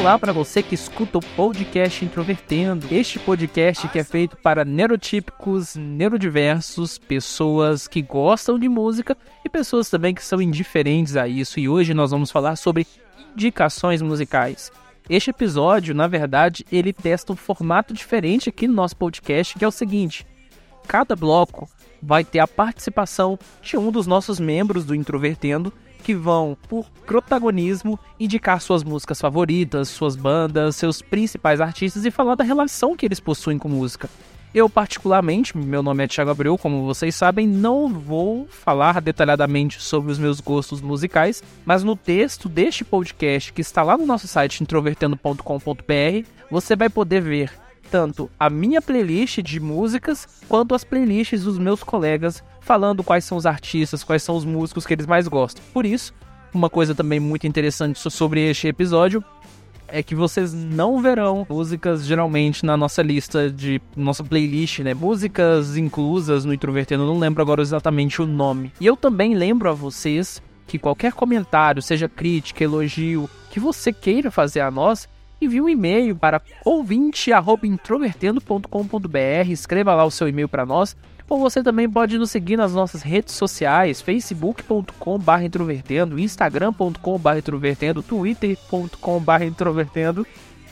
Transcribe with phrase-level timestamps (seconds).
[0.00, 2.86] Olá para você que escuta o podcast Introvertendo.
[2.90, 9.90] Este podcast que é feito para neurotípicos, neurodiversos, pessoas que gostam de música e pessoas
[9.90, 11.60] também que são indiferentes a isso.
[11.60, 12.86] E hoje nós vamos falar sobre
[13.34, 14.72] indicações musicais.
[15.06, 19.68] Este episódio, na verdade, ele testa um formato diferente aqui no nosso podcast, que é
[19.68, 20.26] o seguinte:
[20.88, 21.68] cada bloco
[22.02, 25.70] vai ter a participação de um dos nossos membros do Introvertendo
[26.00, 32.34] que vão, por protagonismo, indicar suas músicas favoritas, suas bandas, seus principais artistas e falar
[32.34, 34.08] da relação que eles possuem com música.
[34.52, 40.10] Eu, particularmente, meu nome é Thiago Abreu, como vocês sabem, não vou falar detalhadamente sobre
[40.10, 44.60] os meus gostos musicais, mas no texto deste podcast, que está lá no nosso site
[44.60, 47.52] introvertendo.com.br, você vai poder ver
[47.90, 53.36] tanto a minha playlist de músicas quanto as playlists dos meus colegas falando quais são
[53.36, 55.62] os artistas, quais são os músicos que eles mais gostam.
[55.72, 56.14] Por isso,
[56.54, 59.24] uma coisa também muito interessante sobre este episódio
[59.92, 64.94] é que vocês não verão músicas geralmente na nossa lista de nossa playlist, né?
[64.94, 68.72] Músicas inclusas no Introvertendo, não lembro agora exatamente o nome.
[68.80, 74.30] E eu também lembro a vocês que qualquer comentário, seja crítica, elogio, que você queira
[74.30, 75.08] fazer a nós,
[75.40, 80.96] envie um e-mail para ouvinte@introvertendo.com.br, escreva lá o seu e-mail para nós
[81.30, 89.44] ou você também pode nos seguir nas nossas redes sociais, facebook.com.br introvertendo, instagram.com.br introvertendo, twitter.com.br
[89.44, 90.26] introvertendo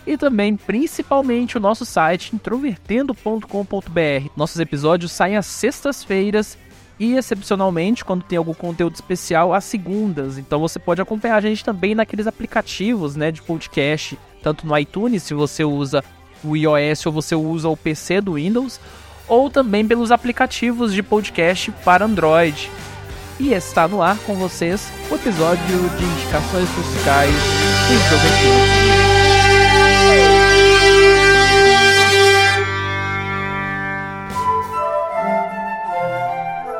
[0.04, 4.30] e também, principalmente, o nosso site introvertendo.com.br.
[4.34, 6.58] Nossos episódios saem às sextas-feiras
[6.98, 10.38] e, excepcionalmente, quando tem algum conteúdo especial, às segundas.
[10.38, 15.22] Então você pode acompanhar a gente também naqueles aplicativos né, de podcast, tanto no iTunes,
[15.22, 16.02] se você usa
[16.44, 18.80] o iOS ou você usa o PC do Windows,
[19.26, 22.70] ou também pelos aplicativos de podcast para Android.
[23.38, 27.34] E está no ar com vocês o episódio de indicações musicais
[27.88, 27.94] do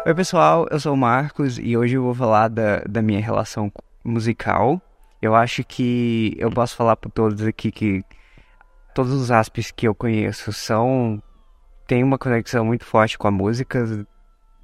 [0.09, 3.71] Oi pessoal, eu sou o Marcos e hoje eu vou falar da, da minha relação
[4.03, 4.81] musical.
[5.21, 8.05] Eu acho que eu posso falar para todos aqui que
[8.95, 11.23] todos os aspectos que eu conheço são
[11.87, 14.07] tem uma conexão muito forte com a música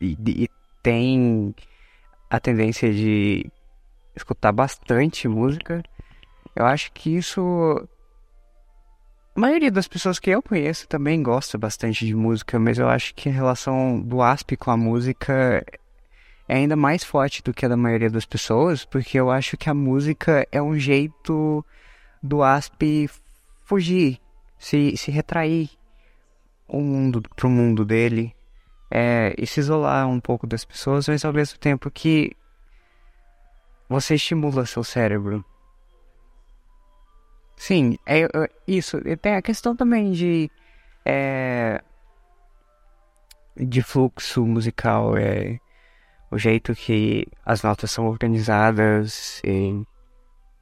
[0.00, 0.48] e, e
[0.82, 1.54] tem
[2.30, 3.50] a tendência de
[4.14, 5.82] escutar bastante música.
[6.54, 7.88] Eu acho que isso.
[9.34, 13.14] A maioria das pessoas que eu conheço também gosta bastante de música, mas eu acho
[13.14, 15.64] que a relação do ASP com a música
[16.48, 19.70] é ainda mais forte do que a da maioria das pessoas, porque eu acho que
[19.70, 21.64] a música é um jeito
[22.22, 23.08] do ASP
[23.64, 24.18] fugir,
[24.58, 25.70] se, se retrair
[26.68, 28.34] o mundo pro mundo dele
[28.90, 32.36] é, e se isolar um pouco das pessoas, mas ao mesmo tempo que
[33.88, 35.44] você estimula seu cérebro.
[37.56, 38.28] Sim, é, é
[38.66, 38.98] isso.
[39.06, 40.50] E tem a questão também de
[41.04, 41.82] é,
[43.56, 45.58] de fluxo musical, é
[46.30, 49.84] o jeito que as notas são organizadas e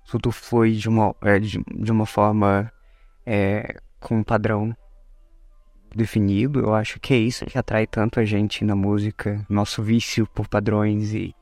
[0.06, 2.70] tudo flui de uma, é, de, uma forma
[3.24, 4.76] é, com um padrão
[5.94, 6.60] definido.
[6.60, 10.48] Eu acho que é isso que atrai tanto a gente na música, nosso vício por
[10.48, 11.34] padrões e.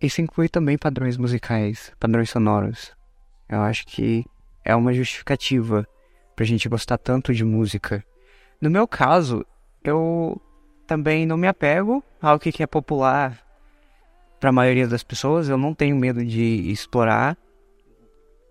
[0.00, 2.96] Isso inclui também padrões musicais, padrões sonoros.
[3.48, 4.24] Eu acho que
[4.64, 5.86] é uma justificativa
[6.34, 8.04] pra gente gostar tanto de música.
[8.60, 9.44] No meu caso,
[9.90, 10.40] eu
[10.86, 13.38] também não me apego ao que é popular
[14.38, 15.48] para a maioria das pessoas.
[15.48, 17.36] Eu não tenho medo de explorar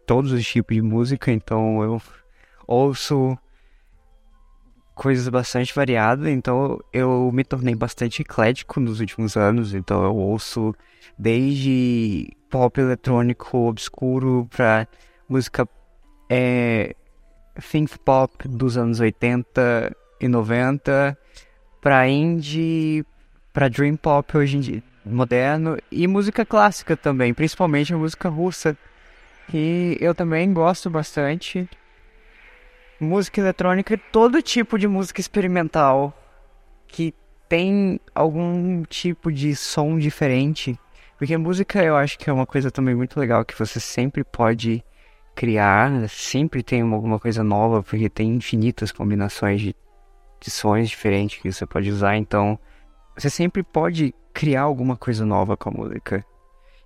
[0.05, 2.01] todos os tipos de música, então eu
[2.67, 3.37] ouço
[4.95, 10.75] coisas bastante variadas, então eu me tornei bastante eclético nos últimos anos, então eu ouço
[11.17, 14.87] desde pop eletrônico obscuro para
[15.27, 15.67] música
[16.29, 16.95] é,
[17.71, 21.17] think pop dos anos 80 e 90
[21.81, 23.03] para indie,
[23.51, 28.77] para dream pop hoje em dia moderno e música clássica também, principalmente a música russa
[29.47, 31.69] que eu também gosto bastante.
[32.99, 36.15] Música eletrônica todo tipo de música experimental
[36.87, 37.13] que
[37.49, 40.79] tem algum tipo de som diferente.
[41.17, 44.83] Porque música eu acho que é uma coisa também muito legal que você sempre pode
[45.35, 49.75] criar, sempre tem alguma coisa nova, porque tem infinitas combinações de
[50.49, 52.57] sons diferentes que você pode usar, então
[53.15, 56.25] você sempre pode criar alguma coisa nova com a música.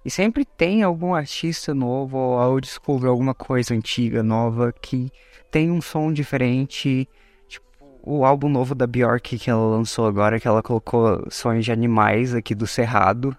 [0.04, 5.12] E sempre tem algum artista novo ou descobrir alguma coisa antiga, nova, que
[5.50, 7.10] tem um som diferente.
[7.48, 7.66] Tipo,
[8.04, 12.36] o álbum novo da Bjork que ela lançou agora, que ela colocou sons de animais
[12.36, 13.36] aqui do Cerrado,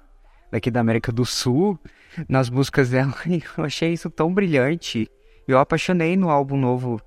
[0.51, 1.79] daqui da América do Sul,
[2.29, 3.15] nas músicas dela.
[3.27, 5.09] E eu achei isso tão brilhante.
[5.47, 7.01] Eu apaixonei no álbum novo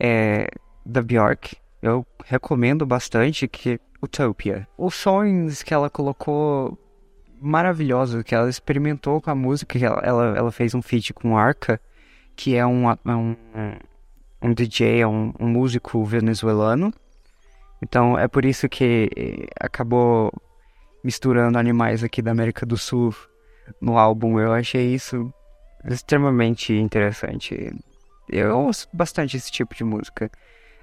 [0.00, 0.48] é,
[0.86, 1.56] da Bjork.
[1.82, 4.68] Eu recomendo bastante que Utopia.
[4.78, 6.78] Os sons que ela colocou
[7.40, 11.36] maravilhosos, que ela experimentou com a música, que ela, ela, ela fez um feat com
[11.36, 11.80] Arca,
[12.36, 13.36] que é um, um,
[14.40, 16.94] um DJ, é um, um músico venezuelano.
[17.82, 20.32] Então é por isso que eh, acabou
[21.02, 23.12] misturando animais aqui da América do Sul
[23.80, 24.38] no álbum.
[24.38, 25.32] Eu achei isso
[25.84, 27.74] extremamente interessante.
[28.28, 30.30] Eu ouço bastante esse tipo de música.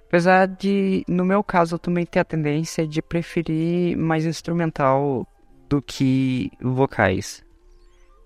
[0.09, 5.27] Apesar de, no meu caso, eu também ter a tendência de preferir mais instrumental
[5.69, 7.45] do que vocais.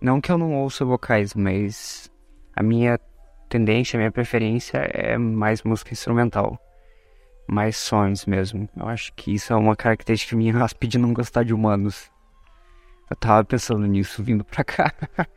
[0.02, 2.10] Não que eu não ouça vocais, mas
[2.56, 2.98] a minha
[3.50, 6.58] tendência, a minha preferência é mais música instrumental.
[7.50, 8.70] Mais sons mesmo.
[8.78, 12.10] Eu acho que isso é uma característica minha, raspe de não gostar de humanos.
[13.10, 14.94] Eu tava pensando nisso vindo pra cá.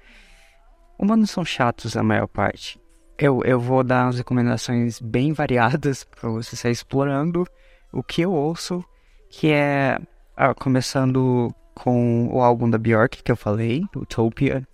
[0.97, 2.81] humanos são chatos a maior parte.
[3.19, 7.47] Eu, eu vou dar umas recomendações bem variadas para você sair explorando
[7.93, 8.85] o que eu ouço,
[9.31, 9.99] que é
[10.37, 14.67] ah, começando com o álbum da Bjork que eu falei, Utopia.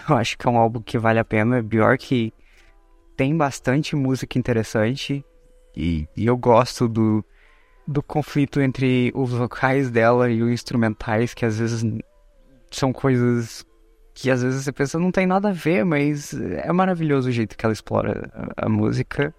[0.08, 1.62] Eu acho que é um álbum que vale a pena.
[1.62, 2.32] Bjork
[3.16, 5.22] tem bastante música interessante
[5.76, 7.22] e, e eu gosto do,
[7.86, 11.84] do conflito entre os vocais dela e os instrumentais, que às vezes
[12.70, 13.62] são coisas
[14.14, 17.56] que às vezes você pensa não tem nada a ver, mas é maravilhoso o jeito
[17.56, 19.34] que ela explora a, a música.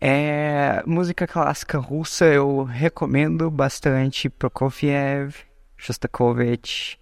[0.00, 5.34] É, música clássica russa eu recomendo bastante Prokofiev,
[5.76, 6.98] Shostakovich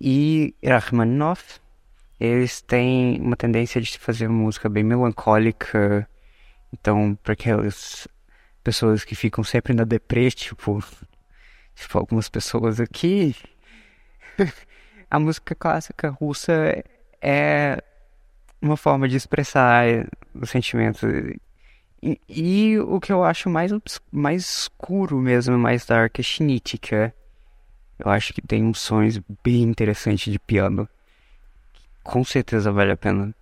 [0.00, 1.60] e Rachmaninoff.
[2.18, 6.08] Eles têm uma tendência de fazer música bem melancólica,
[6.72, 8.08] então para aquelas
[8.64, 10.82] pessoas que ficam sempre na deprê, tipo,
[11.76, 13.36] tipo algumas pessoas aqui
[15.10, 16.84] a música clássica russa
[17.20, 17.82] é
[18.60, 19.84] uma forma de expressar
[20.34, 21.02] os sentimentos.
[22.02, 23.72] E, e, o que eu acho mais,
[24.12, 27.14] mais escuro mesmo, mais dark, é Shinichika.
[27.98, 30.88] Eu acho que tem uns sons bem interessantes de piano.
[32.02, 33.34] Com certeza vale a pena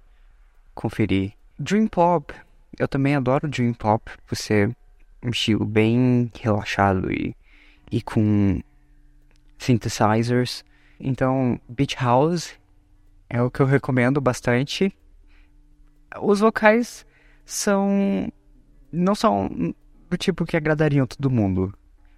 [0.74, 1.32] conferir.
[1.58, 2.32] Dream Pop.
[2.78, 4.74] Eu também adoro Dream Pop por ser
[5.22, 7.36] um estilo bem relaxado e,
[7.90, 8.60] e com
[9.58, 10.64] synthesizers.
[11.04, 12.54] Então, Beach House
[13.28, 14.90] é o que eu recomendo bastante.
[16.18, 17.04] Os vocais
[17.44, 18.32] são.
[18.90, 19.74] não são
[20.08, 21.74] do tipo que agradariam todo mundo.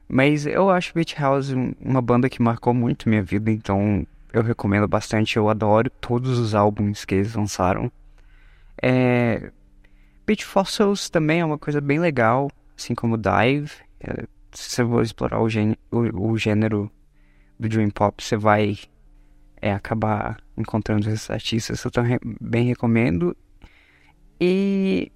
[0.09, 4.87] Mas eu acho Beach House uma banda que marcou muito minha vida, então eu recomendo
[4.87, 5.37] bastante.
[5.37, 7.91] Eu adoro todos os álbuns que eles lançaram.
[8.81, 9.51] É...
[10.25, 12.49] Beach Fossils também é uma coisa bem legal,
[12.79, 13.73] assim como Dive.
[13.99, 14.27] É...
[14.53, 15.49] Se você for explorar o,
[15.91, 16.91] o, o gênero
[17.59, 18.77] do Dream Pop, você vai
[19.61, 21.83] é, acabar encontrando esses artistas.
[21.85, 23.37] Eu também bem recomendo.
[24.41, 25.11] E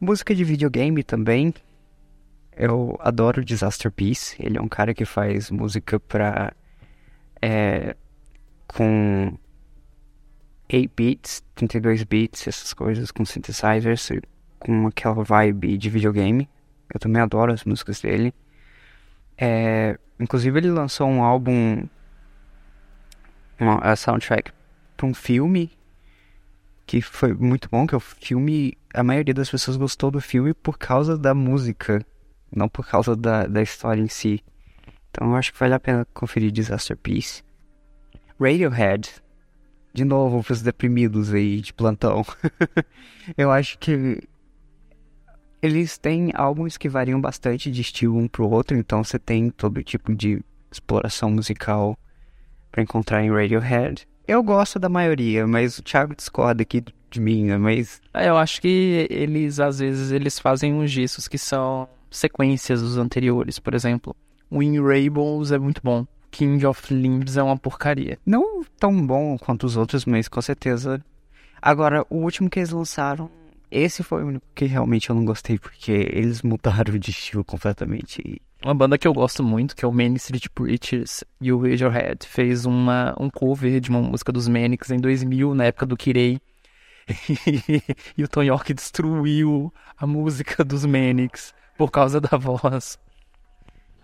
[0.00, 1.54] música de videogame também.
[2.56, 4.36] Eu adoro Disaster Peace.
[4.38, 6.52] Ele é um cara que faz música pra.
[7.42, 7.96] É,
[8.68, 9.36] com
[10.72, 14.10] 8 beats, 32 beats, essas coisas, com synthesizers,
[14.58, 16.48] com aquela vibe de videogame.
[16.92, 18.34] Eu também adoro as músicas dele.
[19.40, 21.86] É, inclusive ele lançou um álbum,
[23.58, 24.52] uma a soundtrack
[24.96, 25.70] para um filme
[26.86, 30.52] que foi muito bom, que é o filme, a maioria das pessoas gostou do filme
[30.52, 32.04] por causa da música,
[32.54, 34.44] não por causa da, da história em si.
[35.10, 37.42] Então eu acho que vale a pena conferir Disaster Peace.
[38.40, 39.08] Radiohead,
[39.94, 42.24] de novo os deprimidos aí de plantão.
[43.38, 44.20] eu acho que
[45.62, 49.82] eles têm álbuns que variam bastante de estilo um pro outro, então você tem todo
[49.82, 51.98] tipo de exploração musical
[52.70, 54.06] para encontrar em Radiohead.
[54.26, 57.58] Eu gosto da maioria, mas o Thiago discorda aqui de mim, né?
[57.58, 58.00] Mas.
[58.14, 62.96] É, eu acho que eles, às vezes, eles fazem uns discos que são sequências dos
[62.96, 63.58] anteriores.
[63.58, 64.14] Por exemplo,
[64.48, 66.06] o In Rainbows é muito bom.
[66.30, 68.18] King of Limbs é uma porcaria.
[68.24, 71.04] Não tão bom quanto os outros, mas com certeza.
[71.60, 73.28] Agora, o último que eles lançaram
[73.70, 78.42] esse foi o único que realmente eu não gostei, porque eles mudaram de estilo completamente.
[78.62, 82.26] Uma banda que eu gosto muito, que é o Main Street Preachers e o Radiohead,
[82.26, 86.38] fez uma, um cover de uma música dos Manics em 2000, na época do Kirei.
[88.16, 92.98] e o Tom York destruiu a música dos Manics por causa da voz.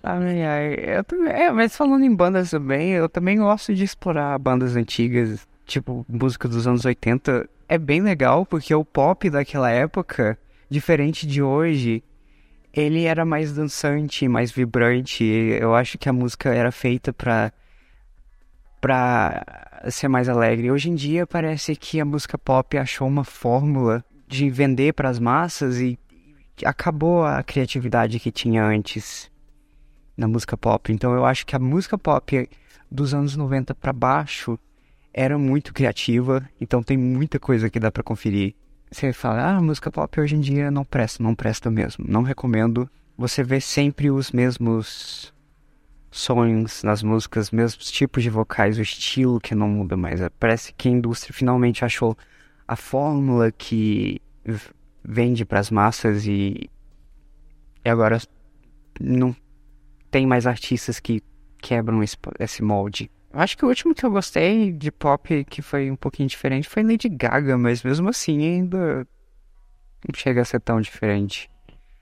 [0.02, 4.38] Ai, ai, eu também, é, mas falando em bandas também, eu também gosto de explorar
[4.38, 7.48] bandas antigas, tipo música dos anos 80.
[7.68, 10.38] É bem legal porque o pop daquela época,
[10.70, 12.02] diferente de hoje,
[12.72, 15.24] ele era mais dançante, mais vibrante.
[15.24, 17.52] Eu acho que a música era feita pra,
[18.80, 19.44] pra
[19.90, 20.70] ser mais alegre.
[20.70, 25.18] Hoje em dia parece que a música pop achou uma fórmula de vender para as
[25.18, 25.98] massas e
[26.64, 29.30] acabou a criatividade que tinha antes
[30.16, 30.92] na música pop.
[30.92, 32.48] Então eu acho que a música pop
[32.90, 34.56] dos anos 90 para baixo
[35.16, 38.54] era muito criativa, então tem muita coisa que dá para conferir.
[38.90, 42.04] Você fala, ah, música pop hoje em dia não presta, não presta mesmo.
[42.06, 42.88] Não recomendo.
[43.16, 45.32] Você vê sempre os mesmos
[46.10, 50.20] sons nas músicas, mesmos tipos de vocais, o estilo que não muda mais.
[50.38, 52.14] Parece que a indústria finalmente achou
[52.68, 54.20] a fórmula que
[55.02, 56.68] vende para as massas e,
[57.82, 58.20] e agora
[59.00, 59.34] não
[60.10, 61.22] tem mais artistas que
[61.58, 63.10] quebram esse molde.
[63.36, 66.82] Acho que o último que eu gostei de pop que foi um pouquinho diferente foi
[66.82, 69.06] Lady Gaga, mas mesmo assim ainda
[70.08, 71.50] não chega a ser tão diferente.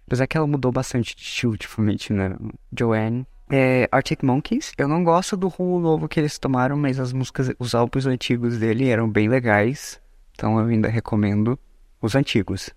[0.06, 2.36] Apesar que ela mudou bastante de estilo ultimamente, né?
[2.78, 3.26] Joanne.
[3.50, 7.50] É, Arctic Monkeys, eu não gosto do rumo novo que eles tomaram, mas as músicas,
[7.58, 10.00] os álbuns antigos dele eram bem legais.
[10.32, 11.58] Então eu ainda recomendo
[12.00, 12.70] os antigos.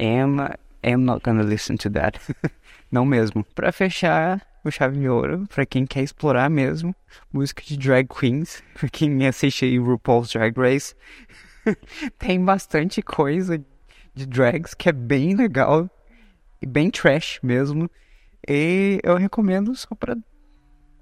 [0.00, 0.48] Am,
[0.82, 2.18] am not gonna listen to that.
[2.90, 3.44] não mesmo.
[3.54, 6.94] Pra fechar o chave de ouro, pra quem quer explorar mesmo,
[7.32, 10.94] música de drag queens, pra quem assiste aí RuPaul's Drag Race,
[12.18, 13.62] tem bastante coisa
[14.14, 15.90] de drags que é bem legal
[16.60, 17.90] e bem trash mesmo.
[18.48, 20.16] E eu recomendo só pra,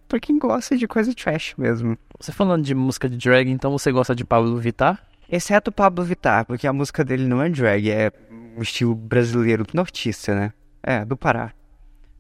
[0.09, 1.97] pra quem gosta de coisa trash mesmo.
[2.18, 5.06] Você falando de música de drag, então você gosta de Pablo Vittar?
[5.28, 8.12] Exceto Pablo Vittar, porque a música dele não é drag, é
[8.56, 10.52] um estilo brasileiro nortista, né?
[10.83, 11.52] É, do Pará.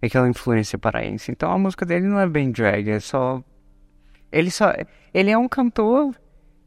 [0.04, 1.30] Aquela influência paraense.
[1.30, 3.42] Então a música dele não é bem drag, é só.
[4.30, 4.72] Ele só.
[5.12, 6.14] Ele é um cantor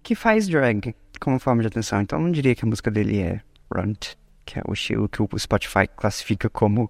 [0.01, 2.01] que faz drag como forma de atenção.
[2.01, 3.41] Então eu não diria que a música dele é
[3.73, 4.15] runt,
[4.45, 6.89] que é o estilo que o Spotify classifica como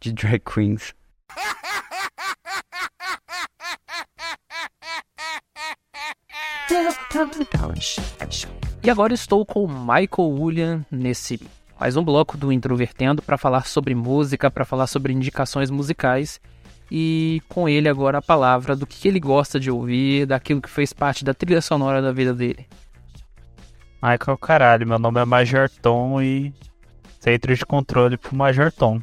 [0.00, 0.94] de drag queens.
[8.82, 11.40] E agora estou com o Michael William nesse
[11.80, 16.38] mais um bloco do Introvertendo para falar sobre música, para falar sobre indicações musicais.
[16.92, 20.92] E com ele agora a palavra do que ele gosta de ouvir, daquilo que fez
[20.92, 22.66] parte da trilha sonora da vida dele.
[24.02, 26.52] Michael, caralho, meu nome é Major Tom e
[27.18, 29.00] centro de controle pro Major Tom.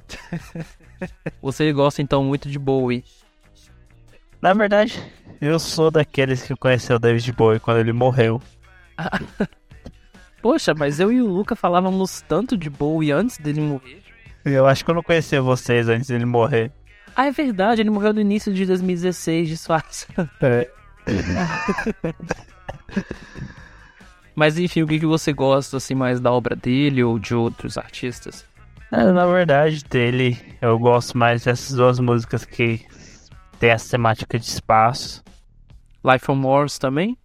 [1.41, 3.03] Você gosta então muito de Bowie?
[4.39, 5.01] Na verdade,
[5.41, 8.39] eu sou daqueles que conheceu o David Bowie quando ele morreu.
[10.41, 14.01] Poxa, mas eu e o Luca falávamos tanto de Bowie antes dele morrer.
[14.45, 16.71] Eu acho que eu não conhecia vocês antes dele morrer.
[17.15, 20.07] Ah, é verdade, ele morreu no início de 2016, disfarça.
[20.41, 20.69] É.
[24.35, 27.75] Mas enfim, o que, que você gosta assim mais da obra dele ou de outros
[27.75, 28.45] artistas?
[28.91, 32.85] É, na verdade, dele, eu gosto mais dessas duas músicas que
[33.59, 35.23] tem essa temática de espaço.
[36.05, 37.17] Life on Mars também?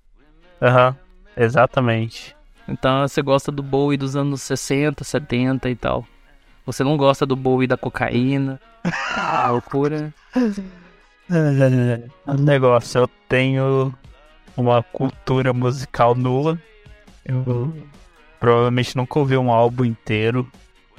[0.61, 0.95] Aham, uhum,
[1.37, 2.35] exatamente.
[2.69, 6.07] Então você gosta do Bowie dos anos 60, 70 e tal.
[6.65, 8.61] Você não gosta do Bowie da cocaína,
[9.17, 10.15] a loucura.
[12.27, 13.93] O negócio, eu tenho
[14.57, 16.59] uma cultura musical nula.
[17.25, 17.75] Eu
[18.39, 20.51] provavelmente nunca ouvi um álbum inteiro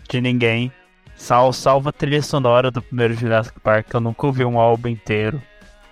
[0.09, 0.71] de ninguém.
[1.15, 5.41] Sal, salva a trilha sonora do primeiro Jurassic Park, eu nunca ouvi um álbum inteiro.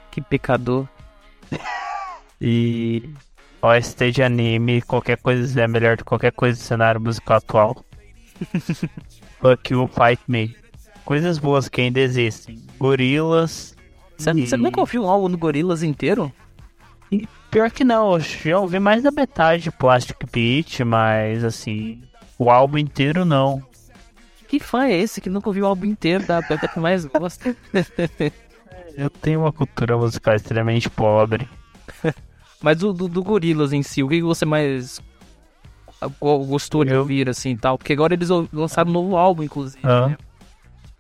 [0.10, 0.88] Que pecador.
[2.40, 3.10] E
[3.62, 7.86] OST de anime, qualquer coisa é melhor do que qualquer coisa do cenário musical atual.
[9.40, 10.56] Fuck you, fight me.
[11.06, 12.60] Coisas boas que ainda existem.
[12.80, 13.76] Gorilas.
[14.18, 14.58] Você, e...
[14.58, 16.32] nunca ouviu um álbum do Gorilas inteiro?
[17.12, 22.02] E pior que não, eu já ouvi mais da metade de Plastic Beach, mas assim,
[22.40, 23.62] o álbum inteiro não.
[24.48, 27.56] Que fã é esse que nunca ouviu o álbum inteiro da banda que mais gosta?
[28.98, 31.48] eu tenho uma cultura musical extremamente pobre.
[32.62, 35.02] Mas do, do, do Gorilas em si, o que você mais
[36.20, 37.00] gostou de eu...
[37.00, 37.78] ouvir, assim, tal?
[37.78, 39.82] Porque agora eles lançaram um novo álbum, inclusive.
[39.84, 40.10] Ah.
[40.10, 40.18] Né?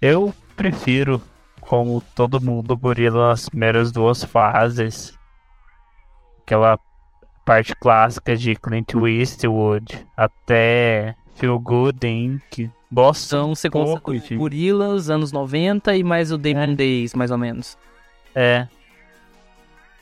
[0.01, 1.21] Eu prefiro,
[1.59, 5.13] como todo mundo, Gorila nas primeiras duas fases.
[6.41, 6.79] Aquela
[7.45, 12.69] parte clássica de Clint Eastwood até Feel Good Inc.
[12.89, 16.75] Boston, você pouco, gosta Gorilas, anos 90 e mais o Demon é.
[16.75, 17.77] Days, mais ou menos.
[18.35, 18.67] É,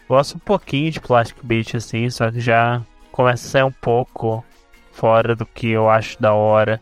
[0.10, 4.44] Gosto um pouquinho de Plastic Beach, assim, só que já começa a ser um pouco
[4.92, 6.82] fora do que eu acho da hora.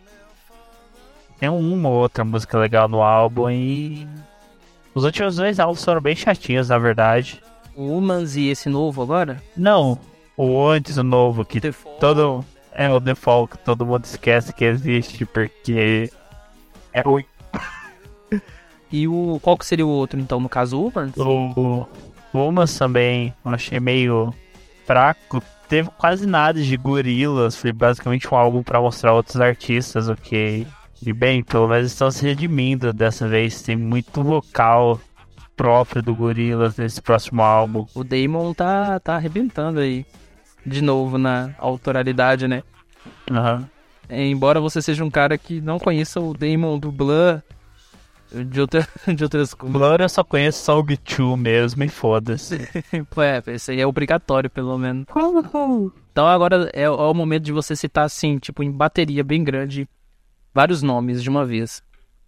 [1.37, 4.07] tem uma ou outra música legal no álbum e.
[4.95, 7.43] Os últimos dois álbuns foram bem chatinhos, na verdade.
[7.75, 9.43] O Humans e esse novo agora?
[9.55, 9.99] Não,
[10.37, 11.99] o antes, o novo, que Default.
[11.99, 12.45] todo.
[12.71, 16.11] É o default que todo mundo esquece que existe, porque.
[16.93, 17.25] É ruim.
[18.91, 19.39] E o.
[19.41, 21.17] Qual que seria o outro, então, no caso, o Humans?
[21.17, 21.87] O,
[22.33, 24.33] o Umas também, eu achei meio
[24.85, 25.41] fraco.
[25.67, 30.65] Teve quase nada de gorilas, foi basicamente um álbum pra mostrar outros artistas, ok.
[31.05, 33.61] E bem, pelo menos estão se redimindo dessa vez.
[33.61, 34.99] Tem muito vocal
[35.55, 37.85] próprio do Gorilas nesse próximo álbum.
[37.93, 40.05] O Damon tá, tá arrebentando aí.
[40.65, 42.63] De novo na autoralidade, né?
[43.29, 43.69] Aham.
[44.09, 47.41] Embora você seja um cara que não conheça o Damon do Blur
[48.31, 49.77] de, outra, de outras coisas.
[49.77, 52.57] Blur eu só conheço só o B2 mesmo e foda-se.
[53.17, 55.05] É, esse aí é obrigatório, pelo menos.
[56.11, 59.87] Então agora é, é o momento de você citar, assim, tipo, em bateria bem grande,
[60.53, 61.81] vários nomes de uma vez.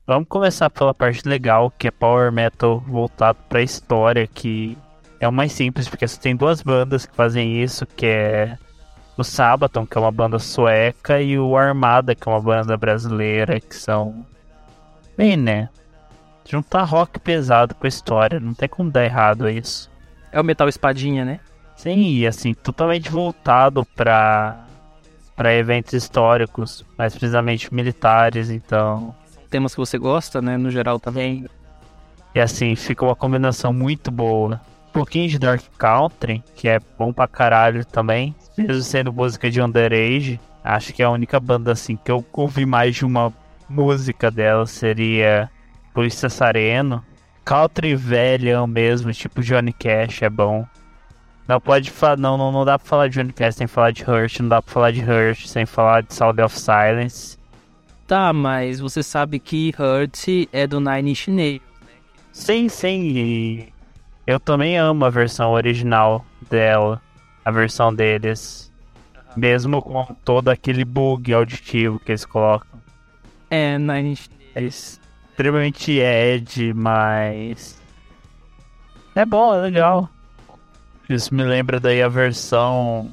[0.06, 4.76] Vamos começar pela parte legal, que é Power Metal voltado pra história, que
[5.20, 8.58] é o mais simples, porque você tem duas bandas que fazem isso, que é
[9.16, 13.60] o Sabaton, que é uma banda sueca, e o Armada, que é uma banda brasileira,
[13.60, 14.26] que são...
[15.16, 15.70] Bem, né?
[16.50, 19.88] Juntar rock pesado com a história, não tem como dar errado isso.
[20.32, 21.40] É o Metal Espadinha, né?
[21.76, 24.66] Sim, e assim, totalmente voltado pra,
[25.36, 29.14] pra eventos históricos, mais precisamente militares, então...
[29.48, 30.58] Temas que você gosta, né?
[30.58, 31.46] No geral também.
[32.34, 34.60] E assim, fica uma combinação muito boa.
[34.90, 38.36] Um pouquinho de Dark Country, que é bom pra caralho também.
[38.58, 42.66] Mesmo sendo música de Underage, acho que é a única banda assim que eu ouvi
[42.66, 43.32] mais de uma
[43.70, 45.50] música dela seria
[45.94, 47.04] Polícia Sareno.
[47.44, 50.68] Country velhão mesmo, tipo Johnny Cash, é bom.
[51.48, 54.04] Não pode falar, não, não, não dá pra falar de Johnny Cash sem falar de
[54.04, 57.40] Hurt, não dá pra falar de Hurt sem falar de Sound of Silence.
[58.06, 61.62] Tá, mas você sabe que Hurt é do Nine Inch Nails.
[62.32, 63.02] Sim, sim.
[63.18, 63.74] E
[64.28, 67.02] eu também amo a versão original dela,
[67.44, 68.72] a versão deles.
[69.36, 72.80] Mesmo com todo aquele bug auditivo que eles colocam.
[73.50, 74.62] É, Nine Inch É
[75.40, 77.82] extremamente Ed, mas.
[79.16, 80.10] É bom, é legal.
[81.10, 83.10] Isso me lembra daí a versão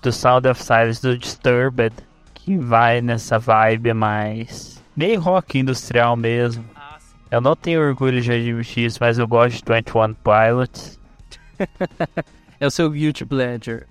[0.00, 1.94] do Sound of Silence do Disturbed,
[2.32, 4.82] que vai nessa vibe mais.
[4.96, 6.64] meio rock industrial mesmo.
[7.30, 10.98] Eu não tenho orgulho de admitir isso, mas eu gosto de 21 Pilots.
[12.62, 13.86] É o seu Guilty Pleasure.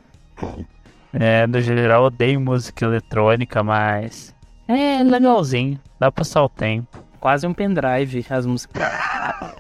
[1.12, 4.36] É, no geral eu odeio música eletrônica, mas.
[4.68, 7.09] É legalzinho, dá pra passar o tempo.
[7.20, 8.82] Quase um pendrive, as músicas.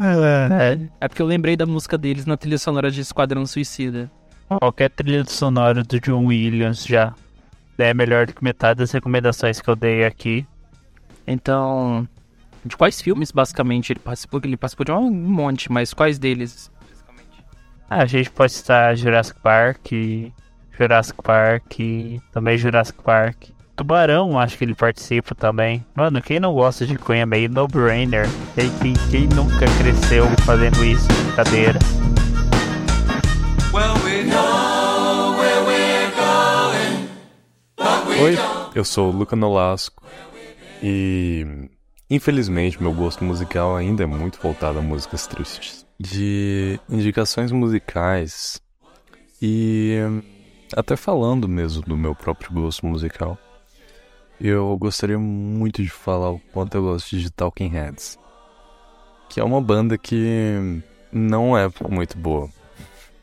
[0.00, 4.08] É, É porque eu lembrei da música deles na trilha sonora de Esquadrão Suicida.
[4.48, 7.12] qualquer trilha sonora do John Williams já
[7.76, 10.46] é melhor do que metade das recomendações que eu dei aqui.
[11.26, 12.08] Então,
[12.64, 14.40] de quais filmes basicamente ele participou?
[14.44, 16.70] Ele participou de um monte, mas quais deles?
[17.90, 19.90] Ah, a gente pode citar Jurassic Park,
[20.78, 21.72] Jurassic Park,
[22.32, 23.48] também Jurassic Park.
[23.78, 25.86] Tubarão, acho que ele participa também.
[25.94, 28.26] Mano, quem não gosta de Cunha meio no-brainer?
[28.56, 31.78] Quem, quem, quem nunca cresceu fazendo isso de brincadeira?
[38.20, 38.36] Oi,
[38.74, 40.02] eu sou o Luca Nolasco
[40.82, 41.70] e
[42.10, 45.86] infelizmente meu gosto musical ainda é muito voltado a músicas tristes.
[46.00, 48.60] De indicações musicais
[49.40, 50.00] e
[50.76, 53.38] até falando mesmo do meu próprio gosto musical,
[54.40, 58.18] eu gostaria muito de falar o quanto eu gosto de Talking Heads,
[59.28, 62.48] que é uma banda que não é muito boa.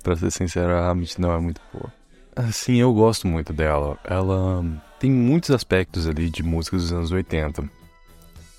[0.03, 1.91] Pra ser sincero, realmente não é muito boa.
[2.35, 3.97] Assim, eu gosto muito dela.
[4.03, 4.63] Ela
[4.99, 7.67] tem muitos aspectos ali de música dos anos 80.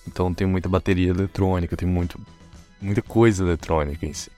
[0.08, 2.20] Então tem muita bateria eletrônica, tem muito,
[2.80, 4.30] muita coisa eletrônica em si.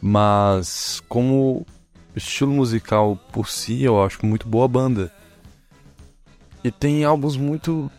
[0.00, 1.66] Mas como
[2.14, 5.12] estilo musical por si, eu acho muito boa a banda.
[6.62, 7.90] E tem álbuns muito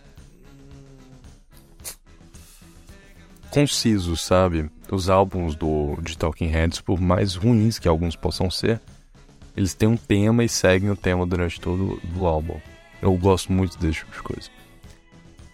[3.50, 4.70] concisos, sabe?
[4.90, 8.80] Os álbuns do de Talking Heads, por mais ruins que alguns possam ser,
[9.56, 12.60] eles têm um tema e seguem o tema durante todo o álbum.
[13.02, 14.50] Eu gosto muito desse tipo de coisa.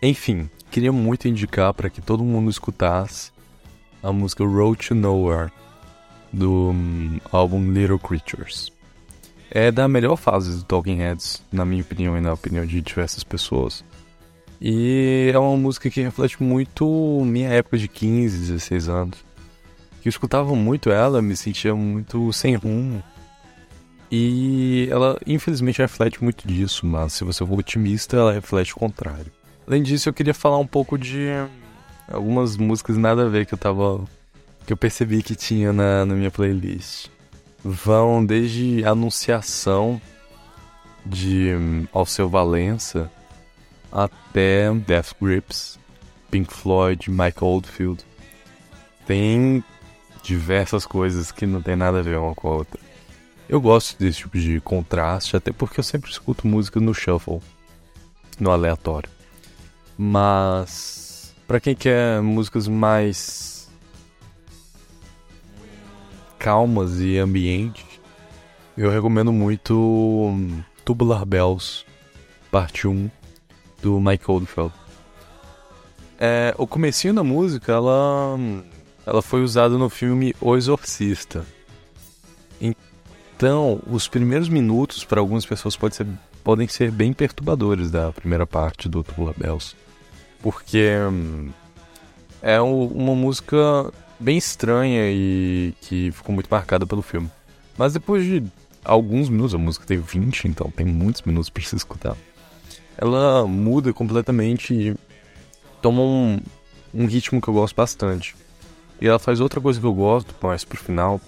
[0.02, 3.32] Enfim, queria muito indicar para que todo mundo escutasse
[4.04, 5.52] a música Road to Nowhere
[6.32, 8.72] do hum, álbum Little Creatures.
[9.50, 13.24] É da melhor fase do Talking Heads, na minha opinião e na opinião de diversas
[13.24, 13.84] pessoas.
[14.60, 16.86] E é uma música que reflete muito
[17.26, 19.26] minha época de 15, 16 anos.
[20.02, 23.02] Que eu escutava muito ela, me sentia muito sem rumo.
[24.12, 29.32] E ela, infelizmente, reflete muito disso, mas se você for otimista, ela reflete o contrário.
[29.68, 31.28] Além disso, eu queria falar um pouco de
[32.08, 34.04] algumas músicas nada a ver que eu tava.
[34.66, 37.10] que eu percebi que tinha na, na minha playlist.
[37.64, 40.02] Vão desde Anunciação
[41.06, 43.12] de um, Alceu Valença
[43.92, 45.80] até Death Grips,
[46.30, 48.04] Pink Floyd, Mike Oldfield.
[49.06, 49.64] Tem
[50.22, 52.80] diversas coisas que não tem nada a ver uma com a outra.
[53.48, 57.42] Eu gosto desse tipo de contraste, até porque eu sempre escuto música no shuffle,
[58.38, 59.10] no aleatório.
[59.98, 63.57] Mas para quem quer músicas mais
[66.38, 67.86] calmas e ambientes,
[68.78, 70.34] eu recomendo muito
[70.86, 71.84] Tubular Bells,
[72.52, 73.10] parte 1
[73.82, 74.74] do Mike Oldfield.
[76.20, 78.38] É, o comecinho da música, ela
[79.08, 81.46] ela foi usada no filme O Exorcista.
[82.60, 86.06] Então, os primeiros minutos para algumas pessoas pode ser,
[86.44, 89.78] podem ser bem perturbadores da primeira parte do Tubular Bells.
[90.42, 91.52] Porque hum,
[92.42, 97.30] é uma música bem estranha e que ficou muito marcada pelo filme.
[97.78, 98.44] Mas depois de
[98.84, 102.16] alguns minutos, a música tem 20, então tem muitos minutos para se escutar.
[102.98, 104.96] Ela muda completamente e
[105.82, 106.40] toma um,
[106.94, 108.36] um ritmo que eu gosto bastante.
[109.00, 111.22] E ela faz outra coisa que eu gosto, mais pro final,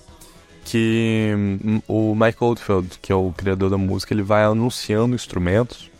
[0.65, 5.91] que hum, o Mike Oldfield, que é o criador da música, ele vai anunciando instrumentos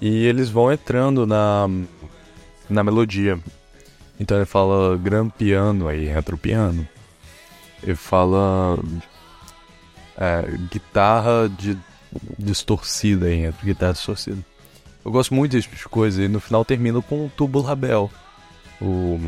[0.00, 1.68] e eles vão entrando na,
[2.68, 3.38] na melodia.
[4.18, 6.86] Então ele fala gran piano, aí entra o piano.
[7.82, 8.78] Ele fala
[10.16, 11.76] é, guitarra de
[12.38, 14.38] distorcida, aí entra guitarra distorcida.
[15.04, 18.10] Eu gosto muito desse tipo de coisa e no final termina com o tubular bell,
[18.80, 19.18] o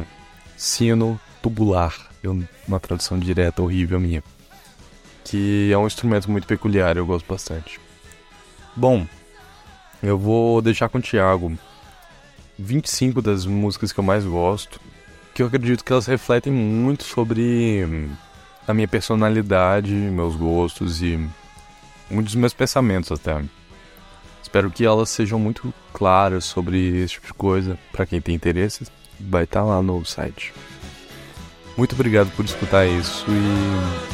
[0.56, 1.94] sino tubular,
[2.68, 4.22] uma tradução direta horrível minha,
[5.24, 7.80] que é um instrumento muito peculiar, eu gosto bastante.
[8.76, 9.04] Bom,
[10.02, 11.58] eu vou deixar com o Thiago
[12.58, 14.80] 25 das músicas que eu mais gosto,
[15.34, 18.08] que eu acredito que elas refletem muito sobre hum,
[18.66, 21.16] a minha personalidade, meus gostos e
[22.10, 23.42] muitos dos meus pensamentos até.
[24.42, 27.78] Espero que elas sejam muito claras sobre esse tipo de coisa.
[27.90, 28.86] Para quem tem interesse,
[29.18, 30.52] vai estar tá lá no site.
[31.76, 34.04] Muito obrigado por escutar isso e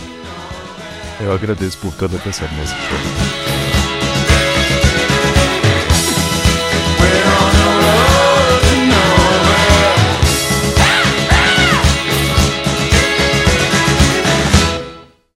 [1.25, 3.50] eu agradeço por toda a atenção nesse show.